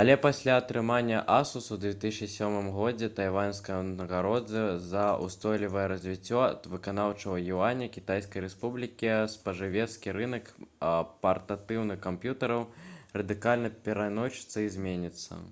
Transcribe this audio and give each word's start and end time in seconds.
але 0.00 0.14
пасля 0.22 0.54
атрымання 0.62 1.20
асус 1.34 1.68
у 1.76 1.76
2007 1.84 2.66
годзе 2.78 3.08
тайваньскай 3.20 3.78
узнагароды 3.84 4.64
за 4.90 5.04
ўстойлівае 5.26 5.84
развіццё 5.92 6.42
ад 6.48 6.68
выканаўчага 6.74 7.38
юаня 7.60 7.88
кітайскай 7.96 8.44
рэспублікі 8.46 9.10
спажывецкі 9.36 10.14
рынак 10.18 10.52
партатыўных 11.28 12.04
камп'ютэраў 12.10 12.68
радыкальна 13.24 13.72
перайначыцца 13.88 14.68
і 14.68 14.70
зменіцца 14.78 15.42